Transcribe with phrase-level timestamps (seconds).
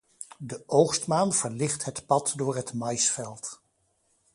[0.37, 3.61] De oogstmaan verlicht het pad door het maïsveld.